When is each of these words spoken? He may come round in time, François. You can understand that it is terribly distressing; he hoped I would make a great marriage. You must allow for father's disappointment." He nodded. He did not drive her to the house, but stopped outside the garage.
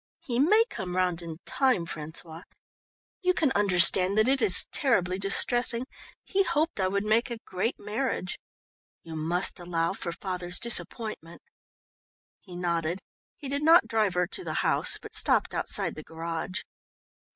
He 0.17 0.39
may 0.39 0.63
come 0.67 0.95
round 0.95 1.21
in 1.21 1.37
time, 1.45 1.85
François. 1.85 2.41
You 3.21 3.35
can 3.35 3.51
understand 3.51 4.17
that 4.17 4.27
it 4.27 4.41
is 4.41 4.65
terribly 4.71 5.19
distressing; 5.19 5.85
he 6.23 6.41
hoped 6.41 6.79
I 6.79 6.87
would 6.87 7.03
make 7.03 7.29
a 7.29 7.37
great 7.45 7.75
marriage. 7.77 8.39
You 9.03 9.15
must 9.15 9.59
allow 9.59 9.93
for 9.93 10.11
father's 10.11 10.59
disappointment." 10.59 11.43
He 12.39 12.55
nodded. 12.55 13.01
He 13.37 13.47
did 13.47 13.61
not 13.61 13.85
drive 13.87 14.15
her 14.15 14.25
to 14.25 14.43
the 14.43 14.55
house, 14.65 14.97
but 14.99 15.13
stopped 15.13 15.53
outside 15.53 15.93
the 15.93 16.01
garage. 16.01 16.61